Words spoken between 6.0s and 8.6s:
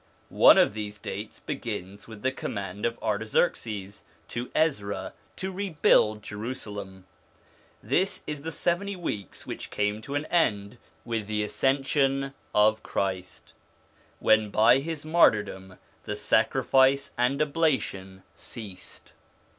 Jerusalem; this is the